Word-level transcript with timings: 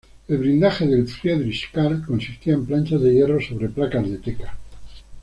El 0.27 0.37
blindaje 0.39 0.87
del 0.87 1.07
"Friedrich 1.07 1.69
Carl" 1.71 2.03
consistía 2.03 2.55
en 2.55 2.65
planchas 2.65 3.01
de 3.03 3.13
hierro 3.13 3.39
sobre 3.39 3.69
placas 3.69 4.09
de 4.09 4.17
teca. 4.17 4.57